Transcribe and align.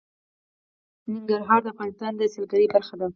ننګرهار 1.11 1.61
د 1.63 1.67
افغانستان 1.73 2.11
د 2.19 2.21
سیلګرۍ 2.33 2.65
برخه 2.73 2.95
ده. 2.99 3.07